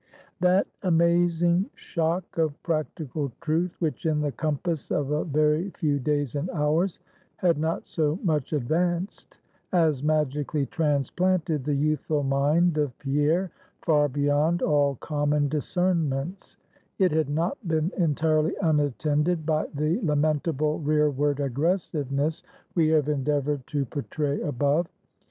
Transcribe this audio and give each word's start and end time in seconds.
That 0.39 0.65
amazing 0.81 1.69
shock 1.75 2.39
of 2.39 2.59
practical 2.63 3.31
truth, 3.39 3.75
which 3.77 4.07
in 4.07 4.19
the 4.21 4.31
compass 4.31 4.89
of 4.89 5.11
a 5.11 5.23
very 5.23 5.69
few 5.77 5.99
days 5.99 6.33
and 6.33 6.49
hours 6.49 6.97
had 7.35 7.59
not 7.59 7.85
so 7.85 8.17
much 8.23 8.51
advanced, 8.51 9.37
as 9.71 10.01
magically 10.01 10.65
transplanted 10.65 11.63
the 11.65 11.75
youthful 11.75 12.23
mind 12.23 12.79
of 12.79 12.97
Pierre 12.97 13.51
far 13.83 14.09
beyond 14.09 14.63
all 14.63 14.95
common 14.95 15.47
discernments; 15.47 16.57
it 16.97 17.11
had 17.11 17.29
not 17.29 17.55
been 17.67 17.91
entirely 17.95 18.55
unattended 18.59 19.45
by 19.45 19.67
the 19.71 19.99
lamentable 20.01 20.79
rearward 20.79 21.39
aggressiveness 21.39 22.41
we 22.73 22.87
have 22.87 23.07
endeavored 23.07 23.67
to 23.67 23.85
portray 23.85 24.41
above. 24.41 24.87